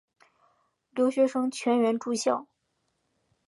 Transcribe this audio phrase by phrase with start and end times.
[0.89, 2.47] 留学生全员住校。